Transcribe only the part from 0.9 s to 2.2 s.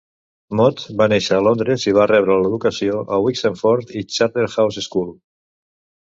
va néixer a Londres i va